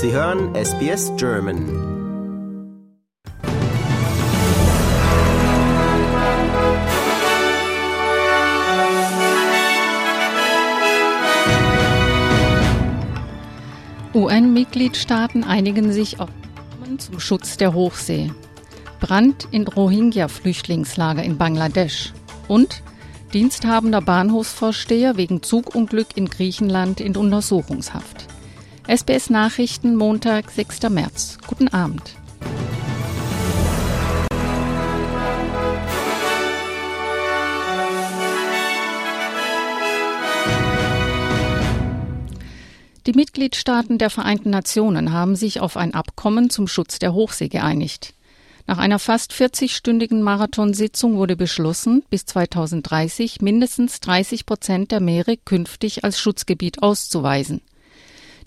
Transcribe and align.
Sie 0.00 0.12
hören 0.12 0.54
SBS 0.54 1.10
German. 1.16 1.66
UN-Mitgliedstaaten 14.14 15.42
einigen 15.42 15.90
sich 15.92 16.20
auf 16.20 16.28
zum 16.98 17.18
Schutz 17.18 17.56
der 17.56 17.74
Hochsee. 17.74 18.30
Brand 19.00 19.48
in 19.50 19.66
Rohingya-Flüchtlingslager 19.66 21.24
in 21.24 21.38
Bangladesch 21.38 22.12
und 22.46 22.84
diensthabender 23.32 24.00
Bahnhofsvorsteher 24.00 25.16
wegen 25.16 25.42
Zugunglück 25.42 26.16
in 26.16 26.30
Griechenland 26.30 27.00
in 27.00 27.16
Untersuchungshaft. 27.16 28.37
SBS 28.88 29.28
Nachrichten 29.28 29.96
Montag, 29.96 30.50
6. 30.50 30.88
März. 30.88 31.36
Guten 31.46 31.68
Abend. 31.68 32.00
Die 43.04 43.12
Mitgliedstaaten 43.12 43.98
der 43.98 44.08
Vereinten 44.08 44.48
Nationen 44.48 45.12
haben 45.12 45.36
sich 45.36 45.60
auf 45.60 45.76
ein 45.76 45.92
Abkommen 45.92 46.48
zum 46.48 46.66
Schutz 46.66 46.98
der 46.98 47.12
Hochsee 47.12 47.48
geeinigt. 47.48 48.14
Nach 48.66 48.78
einer 48.78 48.98
fast 48.98 49.32
40-stündigen 49.34 50.22
Marathonsitzung 50.22 51.16
wurde 51.16 51.36
beschlossen, 51.36 52.04
bis 52.08 52.24
2030 52.24 53.42
mindestens 53.42 54.00
30 54.00 54.46
Prozent 54.46 54.92
der 54.92 55.00
Meere 55.00 55.36
künftig 55.36 56.04
als 56.04 56.18
Schutzgebiet 56.18 56.82
auszuweisen. 56.82 57.60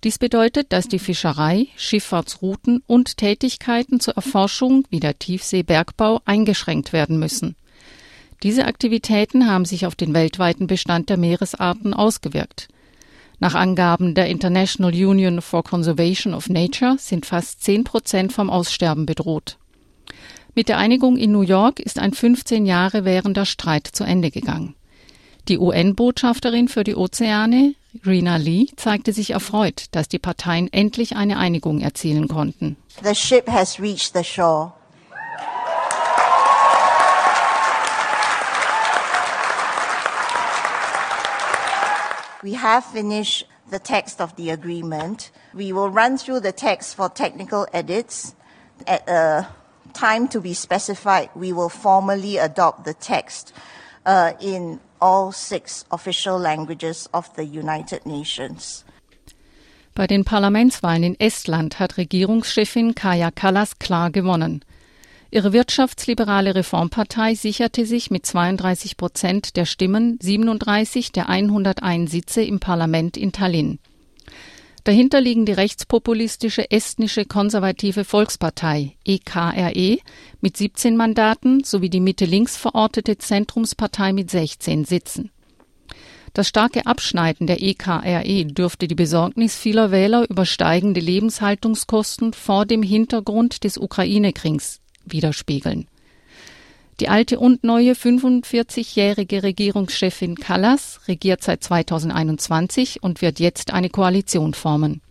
Dies 0.03 0.17
bedeutet, 0.17 0.73
dass 0.73 0.87
die 0.87 0.97
Fischerei, 0.97 1.67
Schifffahrtsrouten 1.77 2.83
und 2.87 3.17
Tätigkeiten 3.17 3.99
zur 3.99 4.15
Erforschung 4.15 4.85
wie 4.89 4.99
der 4.99 5.19
Tiefseebergbau 5.19 6.21
eingeschränkt 6.25 6.91
werden 6.91 7.19
müssen. 7.19 7.55
Diese 8.41 8.65
Aktivitäten 8.65 9.47
haben 9.47 9.65
sich 9.65 9.85
auf 9.85 9.93
den 9.93 10.15
weltweiten 10.15 10.65
Bestand 10.65 11.09
der 11.09 11.17
Meeresarten 11.17 11.93
ausgewirkt. 11.93 12.67
Nach 13.39 13.53
Angaben 13.53 14.15
der 14.15 14.27
International 14.27 14.91
Union 14.91 15.41
for 15.41 15.63
Conservation 15.63 16.33
of 16.33 16.49
Nature 16.49 16.95
sind 16.97 17.27
fast 17.27 17.63
10 17.63 17.83
Prozent 17.83 18.33
vom 18.33 18.49
Aussterben 18.49 19.05
bedroht. 19.05 19.57
Mit 20.55 20.67
der 20.67 20.79
Einigung 20.79 21.17
in 21.17 21.31
New 21.31 21.41
York 21.41 21.79
ist 21.79 21.99
ein 21.99 22.13
15 22.13 22.65
Jahre 22.65 23.05
währender 23.05 23.45
Streit 23.45 23.87
zu 23.87 24.03
Ende 24.03 24.31
gegangen. 24.31 24.75
Die 25.47 25.57
UN-Botschafterin 25.57 26.67
für 26.67 26.83
die 26.83 26.95
Ozeane, 26.95 27.73
Rina 28.05 28.35
Lee, 28.35 28.67
zeigte 28.75 29.11
sich 29.11 29.31
erfreut, 29.31 29.85
dass 29.91 30.07
die 30.07 30.19
Parteien 30.19 30.71
endlich 30.71 31.15
eine 31.15 31.37
Einigung 31.37 31.81
erzielen 31.81 32.27
konnten. 32.27 32.77
The 33.03 33.15
ship 33.15 33.49
has 33.49 33.79
reached 33.79 34.13
the 34.13 34.23
shore. 34.23 34.73
We 42.43 42.57
have 42.57 42.83
finished 42.91 43.47
the 43.71 43.79
text 43.79 44.21
of 44.21 44.33
the 44.37 44.51
agreement. 44.51 45.31
We 45.53 45.73
will 45.73 45.89
run 45.89 46.17
through 46.17 46.41
the 46.41 46.53
text 46.53 46.95
for 46.95 47.11
technical 47.11 47.65
edits. 47.71 48.35
At 48.85 49.07
a 49.07 49.47
time 49.93 50.27
to 50.29 50.41
be 50.41 50.53
specified, 50.53 51.29
we 51.35 51.51
will 51.51 51.69
formally 51.69 52.37
adopt 52.37 52.85
the 52.85 52.93
text 52.93 53.53
uh, 54.05 54.31
in 54.39 54.79
all 54.99 55.31
six 55.31 55.85
official 55.89 56.39
languages 56.39 57.09
of 57.13 57.29
the 57.35 57.43
United 57.43 58.05
Nations. 58.05 58.85
Bei 59.93 60.07
den 60.07 60.23
Parlamentswahlen 60.23 61.03
in 61.03 61.19
Estland 61.19 61.79
hat 61.79 61.97
Regierungschefin 61.97 62.95
Kaja 62.95 63.29
Kallas 63.29 63.77
klar 63.77 64.09
gewonnen. 64.09 64.63
Ihre 65.31 65.53
wirtschaftsliberale 65.53 66.55
Reformpartei 66.55 67.35
sicherte 67.35 67.85
sich 67.85 68.11
mit 68.11 68.25
32 68.25 68.97
Prozent 68.97 69.55
der 69.55 69.65
Stimmen 69.65 70.17
37 70.21 71.11
der 71.11 71.29
101 71.29 72.11
Sitze 72.11 72.41
im 72.41 72.59
Parlament 72.59 73.15
in 73.17 73.31
Tallinn. 73.31 73.79
Dahinter 74.83 75.21
liegen 75.21 75.45
die 75.45 75.51
rechtspopulistische 75.51 76.71
estnische 76.71 77.25
konservative 77.25 78.03
Volkspartei 78.03 78.95
EKRE 79.05 79.71
e, 79.75 79.99
mit 80.41 80.57
17 80.57 80.97
Mandaten 80.97 81.63
sowie 81.63 81.89
die 81.89 81.99
Mitte-links 81.99 82.57
verortete 82.57 83.17
Zentrumspartei 83.19 84.11
mit 84.11 84.31
16 84.31 84.85
Sitzen. 84.85 85.29
Das 86.33 86.47
starke 86.47 86.85
Abschneiden 86.85 87.45
der 87.45 87.61
EKRE 87.61 88.23
e 88.23 88.45
dürfte 88.45 88.87
die 88.87 88.95
Besorgnis 88.95 89.55
vieler 89.55 89.91
Wähler 89.91 90.27
über 90.29 90.45
steigende 90.45 91.01
Lebenshaltungskosten 91.01 92.33
vor 92.33 92.65
dem 92.65 92.81
Hintergrund 92.81 93.63
des 93.63 93.77
Ukraine-Kriegs 93.77 94.79
widerspiegeln. 95.05 95.87
Die 97.01 97.09
alte 97.09 97.39
und 97.39 97.63
neue 97.63 97.93
45-jährige 97.93 99.41
Regierungschefin 99.41 100.35
Kallas 100.35 100.99
regiert 101.07 101.41
seit 101.41 101.63
2021 101.63 103.01
und 103.01 103.23
wird 103.23 103.39
jetzt 103.39 103.73
eine 103.73 103.89
Koalition 103.89 104.53
formen. 104.53 105.01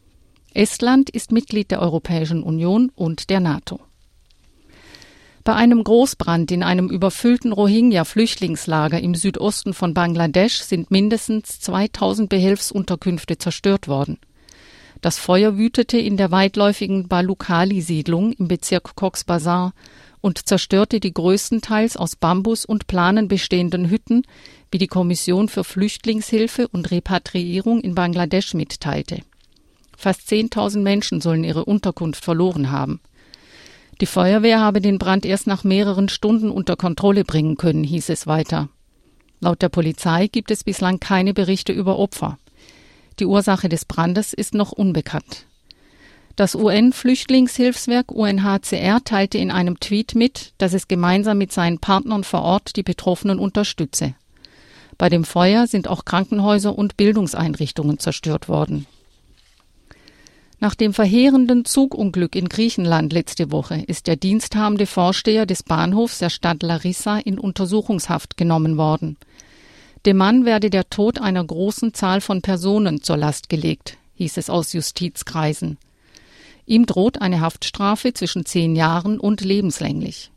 Estland 0.55 1.11
ist 1.11 1.33
Mitglied 1.33 1.73
der 1.73 1.83
Europäischen 1.83 2.45
Union 2.45 2.93
und 2.95 3.29
der 3.29 3.41
NATO. 3.41 3.81
Bei 5.43 5.55
einem 5.55 5.83
Großbrand 5.83 6.53
in 6.53 6.63
einem 6.63 6.89
überfüllten 6.89 7.53
Rohingya-Flüchtlingslager 7.53 9.01
im 9.01 9.17
Südosten 9.17 9.75
von 9.75 9.93
Bangladesch 9.93 10.61
sind 10.61 10.93
mindestens 10.93 11.59
2000 11.59 12.29
Behelfsunterkünfte 12.29 13.37
zerstört 13.37 13.89
worden. 13.89 14.21
Das 15.01 15.19
Feuer 15.19 15.57
wütete 15.57 15.99
in 15.99 16.17
der 16.17 16.31
weitläufigen 16.31 17.09
Balukali-Siedlung 17.09 18.33
im 18.33 18.47
Bezirk 18.47 18.95
Cox's 18.95 19.25
Bazar 19.25 19.73
und 20.21 20.47
zerstörte 20.47 21.01
die 21.01 21.13
größtenteils 21.13 21.97
aus 21.97 22.17
Bambus 22.17 22.65
und 22.65 22.87
Planen 22.87 23.29
bestehenden 23.29 23.91
Hütten, 23.91 24.23
wie 24.71 24.79
die 24.79 24.87
Kommission 24.87 25.49
für 25.49 25.65
Flüchtlingshilfe 25.65 26.69
und 26.69 26.91
Repatriierung 26.91 27.81
in 27.81 27.95
Bangladesch 27.95 28.55
mitteilte. 28.55 29.23
Fast 29.97 30.29
10.000 30.31 30.81
Menschen 30.81 31.21
sollen 31.21 31.45
ihre 31.45 31.65
Unterkunft 31.65 32.25
verloren 32.25 32.71
haben. 32.71 33.01
Die 34.01 34.07
Feuerwehr 34.07 34.61
habe 34.61 34.81
den 34.81 34.99
Brand 34.99 35.27
erst 35.27 35.47
nach 35.47 35.63
mehreren 35.63 36.09
Stunden 36.09 36.51
unter 36.51 36.77
Kontrolle 36.77 37.25
bringen 37.25 37.57
können, 37.57 37.85
hieß 37.85 38.09
es 38.09 38.27
weiter. 38.27 38.71
Laut 39.41 39.61
der 39.61 39.69
Polizei 39.69 40.27
gibt 40.27 40.51
es 40.51 40.65
bislang 40.65 41.01
keine 41.01 41.35
Berichte 41.35 41.73
über 41.73 41.99
Opfer. 41.99 42.39
Die 43.19 43.27
Ursache 43.27 43.69
des 43.69 43.85
Brandes 43.85 44.33
ist 44.33 44.55
noch 44.55 44.73
unbekannt. 44.73 45.47
Das 46.37 46.55
UN-Flüchtlingshilfswerk 46.55 48.13
UNHCR 48.13 49.03
teilte 49.05 49.39
in 49.39 49.51
einem 49.51 49.79
Tweet 49.81 50.15
mit, 50.15 50.53
dass 50.59 50.73
es 50.73 50.89
gemeinsam 50.89 51.39
mit 51.39 51.53
seinen 51.53 51.79
Partnern 51.79 52.25
vor 52.25 52.43
Ort 52.43 52.77
die 52.77 52.83
Betroffenen 52.83 53.39
unterstütze. 53.39 54.15
Bei 54.97 55.09
dem 55.09 55.25
Feuer 55.25 55.67
sind 55.67 55.89
auch 55.89 56.05
Krankenhäuser 56.05 56.77
und 56.77 56.97
Bildungseinrichtungen 56.97 57.99
zerstört 57.99 58.49
worden. 58.49 58.87
Nach 60.63 60.75
dem 60.75 60.93
verheerenden 60.93 61.65
Zugunglück 61.65 62.37
in 62.37 62.51
Griechenland 62.51 63.15
letzte 63.15 63.51
Woche 63.51 63.83
ist 63.87 64.07
der 64.07 64.17
diensthabende 64.17 64.85
Vorsteher 64.85 65.47
des 65.47 65.63
Bahnhofs 65.63 66.19
der 66.19 66.29
Stadt 66.29 66.63
Larissa 66.63 67.19
in 67.19 67.39
Untersuchungshaft 67.39 68.37
genommen 68.37 68.77
worden. 68.77 69.17
Dem 70.05 70.19
Mann 70.19 70.45
werde 70.45 70.69
der 70.69 70.91
Tod 70.91 71.19
einer 71.19 71.45
großen 71.45 71.95
Zahl 71.95 72.21
von 72.21 72.43
Personen 72.43 73.03
zur 73.03 73.17
Last 73.17 73.49
gelegt, 73.49 73.97
hieß 74.17 74.37
es 74.37 74.51
aus 74.51 74.75
Justizkreisen. 74.75 75.79
Ihm 76.71 76.87
droht 76.87 77.21
eine 77.21 77.41
Haftstrafe 77.41 78.15
zwischen 78.15 78.47
zehn 78.47 78.77
Jahren 78.77 79.19
und 79.19 79.41
lebenslänglich. 79.41 80.31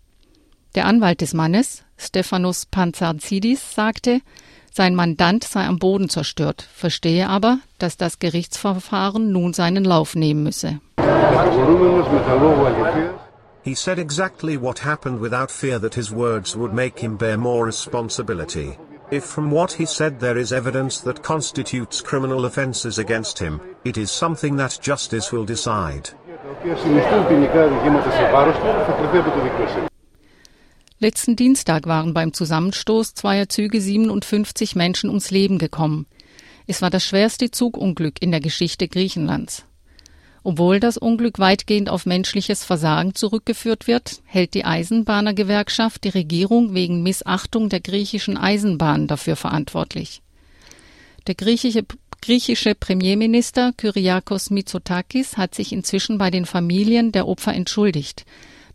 Der 0.74 0.88
Anwalt 0.88 1.22
des 1.22 1.36
Mannes, 1.36 1.84
Stephanos 1.96 2.66
Panzazidis, 2.66 3.76
sagte, 3.76 4.20
sein 4.72 4.96
Mandant 4.96 5.44
sei 5.44 5.64
am 5.64 5.78
Boden 5.78 6.10
zerstört, 6.10 6.68
verstehe 6.74 7.30
aber, 7.30 7.60
dass 7.78 7.98
das 7.98 8.18
Gerichtsverfahren 8.18 9.32
nun 9.32 9.54
seinen 9.54 9.84
Lauf 9.86 10.16
nehmen 10.16 10.42
müsse. 10.42 10.80
He 13.64 13.76
said 13.76 14.00
exactly 14.00 14.60
what 14.60 14.84
happened 14.84 15.22
without 15.22 15.52
fear 15.52 15.80
that 15.80 15.94
his 15.94 16.12
words 16.12 16.58
would 16.58 16.74
make 16.74 17.00
him 17.00 17.16
bear 17.16 17.38
more 17.38 17.64
responsibility. 17.64 18.76
If 19.12 19.26
from 19.26 19.52
what 19.52 19.74
he 19.74 19.86
said 19.86 20.20
there 20.20 20.40
is 20.40 20.52
evidence 20.52 21.04
that 21.04 21.22
constitutes 21.22 22.02
criminal 22.02 22.46
offences 22.46 22.98
against 22.98 23.38
him, 23.38 23.62
it 23.86 23.96
is 23.96 24.10
something 24.10 24.56
that 24.56 24.80
justice 24.82 25.32
will 25.32 25.46
decide. 25.46 26.10
Letzten 31.00 31.38
Dienstag 31.38 31.88
waren 31.88 32.14
beim 32.14 32.34
Zusammenstoß 32.34 33.14
zweier 33.14 33.48
Züge 33.48 33.80
57 33.80 34.76
Menschen 34.76 35.10
ums 35.10 35.32
Leben 35.32 35.58
gekommen. 35.58 36.06
Es 36.68 36.82
war 36.82 36.90
das 36.90 37.06
schwerste 37.06 37.50
Zugunglück 37.50 38.22
in 38.22 38.32
der 38.32 38.42
Geschichte 38.42 38.90
Griechenlands. 38.90 39.66
Obwohl 40.44 40.82
das 40.82 40.98
Unglück 40.98 41.40
weitgehend 41.40 41.90
auf 41.90 42.06
menschliches 42.06 42.66
Versagen 42.66 43.16
zurückgeführt 43.16 43.88
wird, 43.88 44.22
hält 44.26 44.54
die 44.54 44.66
Eisenbahnergewerkschaft 44.66 46.04
die 46.04 46.10
Regierung 46.10 46.74
wegen 46.74 47.04
Missachtung 47.04 47.70
der 47.70 47.80
griechischen 47.80 48.36
Eisenbahn 48.36 49.08
dafür 49.08 49.38
verantwortlich. 49.38 50.22
Der 51.26 51.36
griechische 51.36 51.86
griechische 52.24 52.74
Premierminister 52.74 53.74
Kyriakos 53.76 54.50
Mitsotakis 54.50 55.36
hat 55.36 55.54
sich 55.54 55.74
inzwischen 55.74 56.18
bei 56.18 56.32
den 56.32 56.46
Familien 56.46 57.12
der 57.12 57.28
Opfer 57.28 57.54
entschuldigt, 57.54 58.26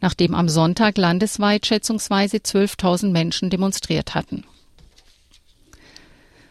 nachdem 0.02 0.34
am 0.34 0.50
Sonntag 0.50 0.98
landesweit 0.98 1.64
schätzungsweise 1.64 2.36
12.000 2.36 3.10
Menschen 3.10 3.48
demonstriert 3.48 4.14
hatten. 4.14 4.44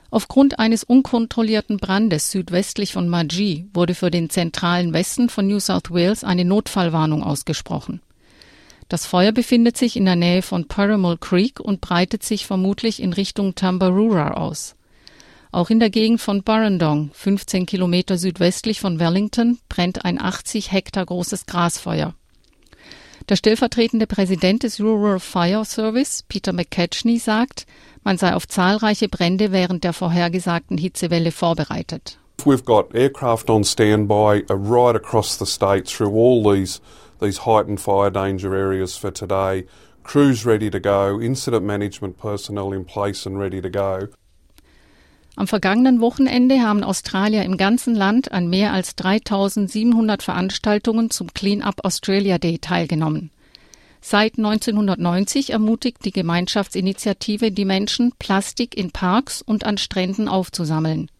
Aufgrund 0.10 0.58
eines 0.58 0.84
unkontrollierten 0.84 1.78
Brandes 1.78 2.32
südwestlich 2.32 2.94
von 2.94 3.08
Maji 3.08 3.68
wurde 3.76 3.94
für 3.94 4.10
den 4.10 4.32
zentralen 4.32 4.92
Westen 4.92 5.30
von 5.30 5.46
New 5.46 5.60
South 5.60 5.92
Wales 5.92 6.24
eine 6.24 6.46
Notfallwarnung 6.46 7.22
ausgesprochen. 7.22 8.02
Das 8.90 9.06
Feuer 9.06 9.34
befindet 9.34 9.78
sich 9.78 9.98
in 9.98 10.06
der 10.06 10.16
Nähe 10.16 10.42
von 10.42 10.68
Paramal 10.68 11.20
Creek 11.20 11.60
und 11.60 11.80
breitet 11.80 12.24
sich 12.24 12.48
vermutlich 12.48 13.04
in 13.04 13.14
Richtung 13.14 13.54
Tambaroora 13.54 14.32
aus. 14.32 14.74
Auch 15.52 15.70
in 15.70 15.80
der 15.80 15.90
Gegend 15.90 16.22
von 16.22 16.44
Burrendong, 16.44 17.12
15 17.14 17.66
Kilometer 17.66 18.18
südwestlich 18.18 18.80
von 18.80 19.00
Wellington, 19.00 19.60
brennt 19.70 20.06
ein 20.06 20.20
80 20.20 20.72
Hektar 20.72 21.06
großes 21.06 21.46
Grasfeuer. 21.46 22.14
Der 23.30 23.36
stellvertretende 23.36 24.08
Präsident 24.08 24.64
des 24.64 24.80
Rural 24.80 25.20
Fire 25.20 25.66
Service, 25.66 26.24
Peter 26.28 26.54
McCatchney, 26.54 27.18
sagt, 27.20 27.66
man 28.04 28.18
sei 28.18 28.34
auf 28.34 28.48
zahlreiche 28.48 29.10
Brände 29.10 29.52
während 29.52 29.84
der 29.84 29.92
vorhergesagten 29.94 30.78
Hitzewelle 30.78 31.32
vorbereitet. 31.32 32.20
We've 32.46 32.64
got 32.64 32.94
aircraft 32.94 33.50
on 33.50 33.64
standby 33.64 34.46
right 34.48 34.96
across 34.96 35.38
the 35.38 35.46
state 35.46 35.88
through 35.88 36.14
all 36.14 36.44
these 36.44 36.80
these 37.20 37.46
heightened 37.46 37.82
fire 37.82 38.12
danger 38.12 38.54
areas 38.54 38.96
for 38.96 39.12
today. 39.12 39.66
Crews 40.04 40.46
ready 40.46 40.70
to 40.70 40.80
go, 40.80 41.20
incident 41.20 41.66
management 41.66 42.18
personnel 42.18 42.72
in 42.72 42.86
place 42.86 43.26
and 43.26 43.38
ready 43.40 43.60
to 43.60 43.70
go. 43.70 44.08
Am 45.38 45.48
vergangenen 45.48 46.01
Wochenende 46.01 46.62
haben 46.63 46.84
Australier 46.84 47.44
im 47.44 47.57
ganzen 47.57 47.94
Land 47.94 48.31
an 48.31 48.50
mehr 48.50 48.74
als 48.74 48.95
3700 48.95 50.24
Veranstaltungen 50.24 51.12
zum 51.12 51.31
Clean 51.31 51.62
Up 51.62 51.86
Australia 51.86 52.39
Day 52.39 52.57
teilgenommen. 52.57 53.30
Seit 54.01 54.39
1990 54.39 55.51
ermutigt 55.51 56.04
die 56.06 56.12
Gemeinschaftsinitiative 56.12 57.51
die 57.51 57.66
Menschen, 57.66 58.13
Plastik 58.18 58.75
in 58.75 58.89
Parks 58.89 59.44
und 59.44 59.63
an 59.63 59.78
Stränden 59.78 60.28
aufzusammeln. 60.28 61.12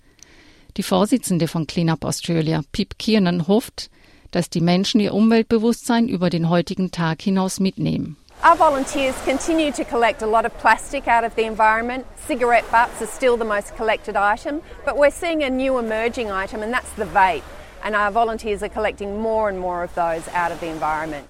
Die 0.78 0.84
Vorsitzende 0.84 1.48
von 1.48 1.68
Clean 1.68 1.90
Up 1.92 2.04
Australia, 2.04 2.64
Pip 2.72 2.98
Kiernan, 2.98 3.48
hofft, 3.48 3.92
dass 4.32 4.50
die 4.50 4.62
Menschen 4.62 5.00
ihr 5.00 5.14
Umweltbewusstsein 5.14 6.10
über 6.10 6.32
den 6.32 6.50
heutigen 6.50 6.90
Tag 6.90 7.22
hinaus 7.22 7.60
mitnehmen. 7.60 8.18
Our 8.44 8.56
volunteers 8.56 9.16
continue 9.24 9.72
to 9.74 9.84
collect 9.84 10.22
a 10.22 10.28
lot 10.28 10.46
of 10.46 10.56
plastic 10.60 11.08
out 11.08 11.24
of 11.24 11.34
the 11.36 11.46
environment. 11.46 12.06
Cigarette 12.28 12.70
butts 12.72 13.02
are 13.02 13.08
still 13.08 13.36
the 13.36 13.46
most 13.46 13.76
collected 13.76 14.16
item, 14.16 14.62
but 14.86 14.96
we're 14.96 15.10
seeing 15.12 15.42
a 15.44 15.50
new 15.50 15.80
emerging 15.80 16.30
item, 16.32 16.62
and 16.62 16.72
that's 16.72 16.92
the 16.94 17.06
vape. 17.06 17.42
And 17.84 17.96
our 17.96 18.12
volunteers 18.12 18.62
are 18.64 18.70
collecting 18.70 19.20
more 19.20 19.50
and 19.50 19.60
more 19.60 19.84
of 19.84 19.94
those 19.96 20.28
out 20.30 20.52
of 20.52 20.60
the 20.60 20.68
environment. 20.68 21.28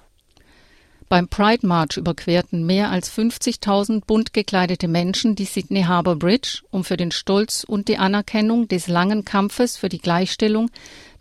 Beim 1.08 1.28
Pride 1.28 1.66
March 1.66 1.96
überquerten 1.96 2.66
mehr 2.66 2.90
als 2.90 3.10
50.000 3.10 4.04
bunt 4.06 4.34
gekleidete 4.34 4.88
Menschen 4.88 5.34
die 5.34 5.46
Sydney 5.46 5.84
Harbour 5.84 6.16
Bridge, 6.16 6.60
um 6.70 6.84
für 6.84 6.98
den 6.98 7.12
Stolz 7.12 7.64
und 7.64 7.88
die 7.88 7.96
Anerkennung 7.96 8.68
des 8.68 8.88
langen 8.88 9.24
Kampfes 9.24 9.78
für 9.78 9.88
die 9.88 10.00
Gleichstellung 10.00 10.70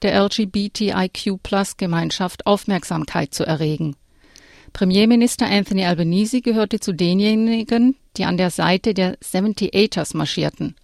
der 0.01 0.22
LGBTIQ-Plus-Gemeinschaft 0.22 2.45
Aufmerksamkeit 2.45 3.33
zu 3.33 3.45
erregen. 3.45 3.95
Premierminister 4.74 5.48
Anthony 5.48 5.86
Albanese 5.86 6.42
gehörte 6.42 6.80
zu 6.80 6.94
denjenigen, 6.94 7.96
die 8.18 8.25
an 8.25 8.38
der 8.38 8.52
Seite 8.52 8.94
der 8.94 9.18
78ers 9.19 10.16
marschierten. 10.16 10.75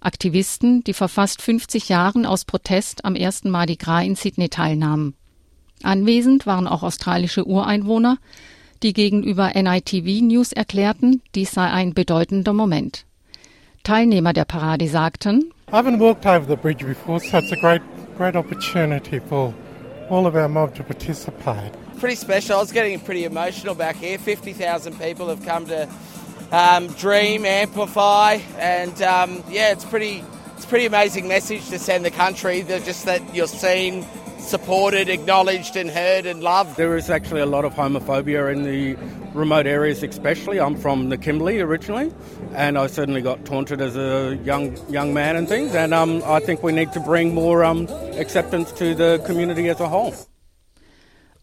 Aktivisten, 0.00 0.84
die 0.84 0.92
vor 0.92 1.08
fast 1.08 1.42
50 1.42 1.88
Jahren 1.88 2.24
aus 2.24 2.44
Protest 2.44 3.04
am 3.04 3.16
ersten 3.16 3.50
Mardi 3.50 3.76
Gras 3.76 4.04
in 4.04 4.14
Sydney 4.14 4.48
teilnahmen. 4.48 5.14
Anwesend 5.82 6.46
waren 6.46 6.66
auch 6.66 6.82
australische 6.82 7.46
Ureinwohner, 7.46 8.18
die 8.82 8.92
gegenüber 8.92 9.52
NITV 9.54 10.22
News 10.22 10.52
erklärten, 10.52 11.22
dies 11.34 11.50
sei 11.50 11.68
ein 11.68 11.94
bedeutender 11.94 12.52
Moment. 12.52 13.06
Teilnehmer 13.82 14.32
der 14.32 14.44
Parade 14.44 14.88
sagten, 14.88 15.52
I 15.70 15.72
haven't 15.72 16.00
walked 16.00 16.26
over 16.26 16.46
the 16.48 16.56
bridge 16.56 16.84
before, 16.84 17.20
so 17.20 17.38
it's 17.38 17.52
a 17.52 17.56
great, 17.56 17.82
great 18.16 18.36
opportunity 18.36 19.20
for 19.20 19.52
all 20.08 20.26
of 20.26 20.34
our 20.34 20.48
mob 20.48 20.74
to 20.74 20.82
participate. 20.82 21.72
Pretty 22.00 22.14
special. 22.14 22.56
I 22.56 22.60
was 22.60 22.70
getting 22.70 23.00
pretty 23.00 23.24
emotional 23.24 23.74
back 23.74 23.96
here. 23.96 24.18
50,000 24.18 25.00
people 25.00 25.28
have 25.30 25.44
come 25.44 25.66
to 25.66 25.88
um, 26.52 26.86
dream, 26.92 27.44
amplify, 27.44 28.38
and 28.56 29.02
um, 29.02 29.42
yeah, 29.50 29.72
it's 29.72 29.84
pretty. 29.84 30.24
It's 30.56 30.66
pretty 30.66 30.86
amazing 30.86 31.28
message 31.28 31.68
to 31.70 31.78
send 31.78 32.04
the 32.04 32.10
country. 32.10 32.62
That 32.62 32.84
just 32.84 33.04
that 33.06 33.34
you're 33.34 33.48
seen, 33.48 34.06
supported, 34.38 35.08
acknowledged, 35.08 35.76
and 35.76 35.90
heard 35.90 36.26
and 36.26 36.40
loved. 36.40 36.76
There 36.76 36.96
is 36.96 37.10
actually 37.10 37.40
a 37.40 37.46
lot 37.46 37.64
of 37.64 37.74
homophobia 37.74 38.52
in 38.52 38.62
the 38.62 38.96
remote 39.34 39.66
areas, 39.66 40.02
especially. 40.02 40.60
I'm 40.60 40.76
from 40.76 41.08
the 41.08 41.18
Kimberley 41.18 41.60
originally, 41.60 42.12
and 42.54 42.78
I 42.78 42.86
certainly 42.86 43.22
got 43.22 43.44
taunted 43.44 43.80
as 43.80 43.96
a 43.96 44.36
young 44.44 44.76
young 44.88 45.14
man 45.14 45.34
and 45.34 45.48
things. 45.48 45.74
And 45.74 45.92
um, 45.92 46.22
I 46.24 46.38
think 46.38 46.62
we 46.62 46.70
need 46.70 46.92
to 46.92 47.00
bring 47.00 47.34
more 47.34 47.64
um, 47.64 47.88
acceptance 48.14 48.70
to 48.72 48.94
the 48.94 49.22
community 49.26 49.68
as 49.68 49.80
a 49.80 49.88
whole. 49.88 50.14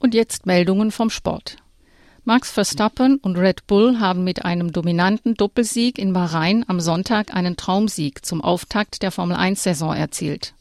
Und 0.06 0.14
jetzt 0.14 0.46
Meldungen 0.46 0.92
vom 0.92 1.10
Sport. 1.10 1.58
Max 2.26 2.52
Verstappen 2.52 3.18
und 3.18 3.40
Red 3.40 3.66
Bull 3.66 4.00
haben 4.00 4.24
mit 4.24 4.46
einem 4.46 4.72
dominanten 4.72 5.34
Doppelsieg 5.34 5.98
in 5.98 6.14
Bahrain 6.14 6.64
am 6.68 6.80
Sonntag 6.80 7.34
einen 7.34 7.58
Traumsieg 7.58 8.24
zum 8.24 8.40
Auftakt 8.44 9.02
der 9.02 9.10
Formel 9.10 9.36
1-Saison 9.36 9.96
erzielt. 9.96 10.54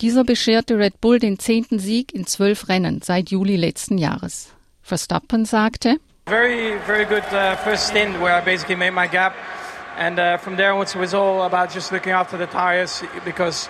Dieser 0.00 0.22
bescherte 0.22 0.78
Red 0.78 1.00
Bull 1.00 1.18
den 1.18 1.40
zehnten 1.40 1.80
Sieg 1.80 2.14
in 2.14 2.24
zwölf 2.24 2.68
Rennen 2.68 3.02
seit 3.02 3.30
Juli 3.30 3.56
letzten 3.56 3.98
Jahres. 3.98 4.52
Verstappen 4.80 5.44
sagte, 5.44 5.96
Very, 6.26 6.78
very 6.86 7.06
good 7.06 7.24
uh, 7.32 7.56
first 7.64 7.88
stint 7.88 8.14
where 8.20 8.38
I 8.38 8.44
basically 8.44 8.76
made 8.76 8.92
my 8.92 9.08
gap. 9.08 9.34
And 9.98 10.20
uh, 10.20 10.38
from 10.38 10.56
there 10.56 10.70
onwards, 10.70 10.94
it 10.94 11.00
was 11.00 11.14
all 11.14 11.42
about 11.42 11.74
just 11.74 11.90
looking 11.90 12.12
after 12.12 12.38
the 12.38 12.46
tires 12.46 13.02
because 13.24 13.68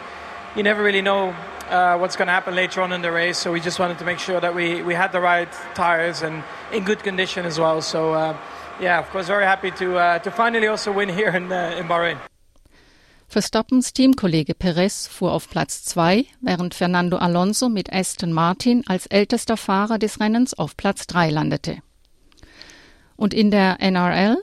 you 0.54 0.62
never 0.62 0.84
really 0.84 1.00
know 1.00 1.32
uh, 1.70 1.96
what's 1.98 2.16
going 2.16 2.26
to 2.26 2.32
happen 2.32 2.54
later 2.54 2.82
on 2.82 2.92
in 2.92 3.02
the 3.02 3.12
race. 3.12 3.38
So 3.38 3.52
we 3.52 3.60
just 3.60 3.78
wanted 3.78 3.98
to 3.98 4.04
make 4.04 4.18
sure 4.18 4.40
that 4.40 4.54
we, 4.54 4.82
we 4.82 4.94
had 4.94 5.12
the 5.12 5.20
right 5.20 5.48
tires 5.74 6.22
and 6.22 6.42
in 6.72 6.84
good 6.84 7.02
condition 7.02 7.46
as 7.46 7.58
well. 7.58 7.80
So 7.80 8.12
uh, 8.12 8.36
yeah, 8.80 8.98
of 8.98 9.08
course, 9.10 9.26
very 9.26 9.44
happy 9.44 9.70
to 9.72 9.98
uh, 9.98 10.18
to 10.20 10.30
finally 10.30 10.66
also 10.66 10.92
win 10.92 11.08
here 11.08 11.30
in 11.30 11.52
uh, 11.52 11.78
in 11.78 11.86
Bahrain. 11.86 12.18
Verstappens 13.28 13.92
Teamkollege 13.92 14.54
Perez 14.54 15.06
fuhr 15.06 15.30
auf 15.32 15.48
Platz 15.48 15.84
zwei, 15.84 16.26
während 16.40 16.74
Fernando 16.74 17.16
Alonso 17.16 17.68
mit 17.68 17.92
Aston 17.92 18.32
Martin 18.32 18.82
als 18.88 19.06
ältester 19.06 19.56
Fahrer 19.56 19.98
des 19.98 20.18
Rennens 20.18 20.58
auf 20.58 20.76
Platz 20.76 21.06
drei 21.06 21.30
landete. 21.30 21.78
Und 23.16 23.32
in 23.32 23.52
der 23.52 23.80
NRL 23.80 24.42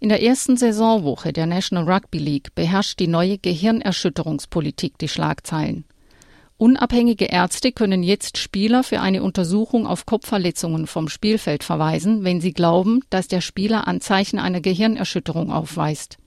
in 0.00 0.08
der 0.08 0.20
ersten 0.20 0.56
Saisonwoche 0.56 1.32
der 1.32 1.46
National 1.46 1.88
Rugby 1.88 2.18
League 2.18 2.56
beherrscht 2.56 2.98
die 2.98 3.06
neue 3.06 3.38
Gehirnerschütterungspolitik 3.38 4.98
die 4.98 5.06
Schlagzeilen. 5.06 5.84
Unabhängige 6.62 7.24
Ärzte 7.24 7.72
können 7.72 8.04
jetzt 8.04 8.38
Spieler 8.38 8.84
für 8.84 9.00
eine 9.00 9.24
Untersuchung 9.24 9.84
auf 9.84 10.06
Kopfverletzungen 10.06 10.86
vom 10.86 11.08
Spielfeld 11.08 11.64
verweisen, 11.64 12.22
wenn 12.22 12.40
sie 12.40 12.52
glauben, 12.52 13.00
dass 13.10 13.26
der 13.26 13.40
Spieler 13.40 13.88
Anzeichen 13.88 14.38
einer 14.38 14.60
Gehirnerschütterung 14.60 15.50
aufweist. 15.50 16.18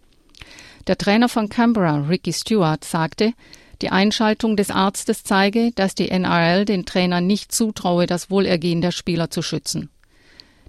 Der 0.87 0.97
Trainer 0.97 1.29
von 1.29 1.47
Canberra, 1.47 1.99
Ricky 2.09 2.33
Stewart, 2.33 2.83
sagte, 2.83 3.31
die 3.81 3.91
Einschaltung 3.91 4.57
des 4.57 4.71
Arztes 4.71 5.23
zeige, 5.23 5.71
dass 5.71 5.95
die 5.95 6.09
NRL 6.09 6.65
den 6.65 6.85
Trainer 6.85 7.21
nicht 7.21 7.53
zutraue, 7.53 8.05
das 8.05 8.29
Wohlergehen 8.29 8.81
der 8.81 8.91
Spieler 8.91 9.29
zu 9.29 9.41
schützen. 9.41 9.89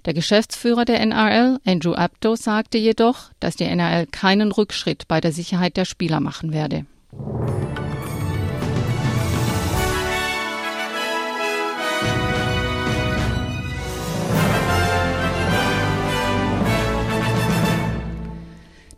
Der 0.05 0.13
Geschäftsführer 0.13 0.85
der 0.85 1.01
NRL, 1.01 1.59
Andrew 1.65 1.91
Abdo, 1.91 2.37
sagte 2.37 2.77
jedoch, 2.77 3.31
dass 3.41 3.57
die 3.57 3.65
NRL 3.65 4.05
keinen 4.05 4.53
Rückschritt 4.53 5.09
bei 5.09 5.19
der 5.19 5.33
Sicherheit 5.33 5.75
der 5.75 5.83
Spieler 5.83 6.21
machen 6.21 6.53
werde. 6.53 6.85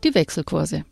Die 0.09 0.15
Wechselkurse. 0.15 0.85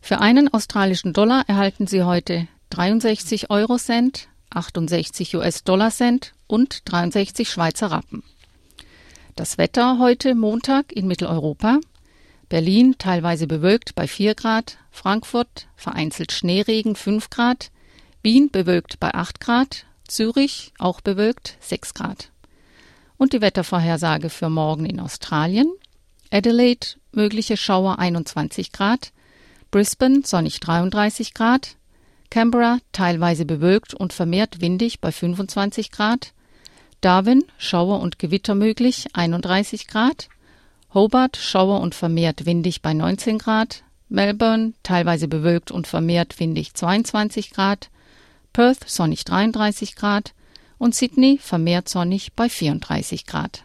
Für 0.00 0.20
einen 0.20 0.54
australischen 0.54 1.12
Dollar 1.12 1.42
erhalten 1.48 1.88
Sie 1.88 2.04
heute 2.04 2.46
63 2.70 3.50
Euro 3.50 3.76
Cent, 3.76 4.28
68 4.50 5.34
US-Dollar 5.34 5.90
Cent 5.90 6.32
und 6.46 6.82
63 6.84 7.50
Schweizer 7.50 7.88
Rappen. 7.88 8.22
Das 9.34 9.58
Wetter 9.58 9.98
heute 9.98 10.36
Montag 10.36 10.92
in 10.92 11.08
Mitteleuropa. 11.08 11.80
Berlin 12.48 12.94
teilweise 12.98 13.48
bewölkt 13.48 13.96
bei 13.96 14.06
4 14.06 14.36
Grad, 14.36 14.78
Frankfurt 14.92 15.66
vereinzelt 15.74 16.30
Schneeregen 16.30 16.94
5 16.94 17.30
Grad, 17.30 17.72
Wien 18.22 18.48
bewölkt 18.48 19.00
bei 19.00 19.12
8 19.12 19.40
Grad, 19.40 19.86
Zürich 20.06 20.72
auch 20.78 21.00
bewölkt 21.00 21.56
6 21.58 21.94
Grad. 21.94 22.30
Und 23.16 23.32
die 23.32 23.40
Wettervorhersage 23.40 24.30
für 24.30 24.50
morgen 24.50 24.86
in 24.86 25.00
Australien. 25.00 25.66
Adelaide 26.30 27.01
mögliche 27.12 27.56
Schauer 27.56 27.98
21 27.98 28.72
Grad, 28.72 29.12
Brisbane 29.70 30.22
sonnig 30.24 30.60
33 30.60 31.34
Grad, 31.34 31.76
Canberra 32.30 32.78
teilweise 32.92 33.44
bewölkt 33.44 33.94
und 33.94 34.12
vermehrt 34.12 34.60
windig 34.60 35.00
bei 35.00 35.12
25 35.12 35.90
Grad, 35.90 36.32
Darwin 37.00 37.44
Schauer 37.58 38.00
und 38.00 38.18
Gewitter 38.18 38.54
möglich 38.54 39.06
31 39.12 39.86
Grad, 39.86 40.28
Hobart 40.94 41.36
Schauer 41.36 41.80
und 41.80 41.94
vermehrt 41.94 42.46
windig 42.46 42.82
bei 42.82 42.94
19 42.94 43.38
Grad, 43.38 43.82
Melbourne 44.08 44.74
teilweise 44.82 45.26
bewölkt 45.26 45.70
und 45.70 45.86
vermehrt 45.86 46.38
windig 46.38 46.74
22 46.74 47.50
Grad, 47.50 47.90
Perth 48.52 48.88
sonnig 48.88 49.24
33 49.24 49.96
Grad 49.96 50.34
und 50.78 50.94
Sydney 50.94 51.38
vermehrt 51.40 51.88
sonnig 51.88 52.34
bei 52.34 52.48
34 52.48 53.24
Grad. 53.24 53.64